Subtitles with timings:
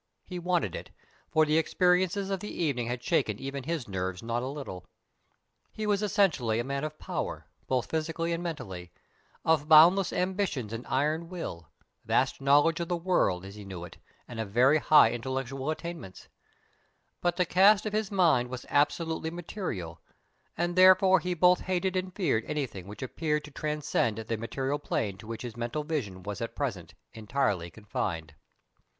[0.25, 0.89] He wanted it,
[1.29, 4.83] for the experiences of the evening had shaken even his nerves not a little.
[5.71, 8.91] He was essentially a man of power, both physically and mentally,
[9.45, 11.69] of boundless ambitions and iron will,
[12.03, 16.27] vast knowledge of the world, as he knew it, and of very high intellectual attainments;
[17.21, 20.01] but the cast of his mind was absolutely material,
[20.57, 25.15] and therefore he both hated and feared anything which appeared to transcend the material plane
[25.15, 28.33] to which his mental vision was at present entirely confined.